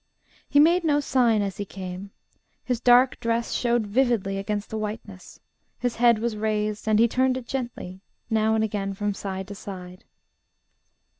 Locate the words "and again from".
8.55-9.13